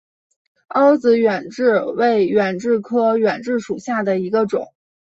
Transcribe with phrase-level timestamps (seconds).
[0.69, 4.73] 凹籽远志为远志科远志属下的一个种。